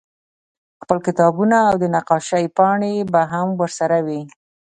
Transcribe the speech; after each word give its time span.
خپل 0.83 0.97
کتابونه 1.07 1.57
او 1.69 1.75
د 1.83 1.85
نقاشۍ 1.95 2.45
پاڼې 2.57 2.93
به 3.13 3.21
هم 3.31 3.47
ورسره 3.61 3.97
وې 4.05 4.21